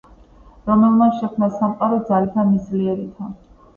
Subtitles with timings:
[0.69, 3.29] რომელმან შექმნა სამყარო ძალითა მით ძლიერითა